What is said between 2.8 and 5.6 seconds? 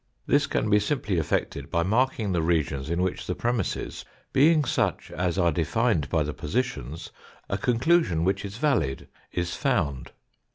in which the premisses, being such as are